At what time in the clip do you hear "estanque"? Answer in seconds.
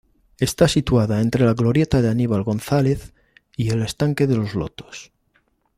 3.83-4.25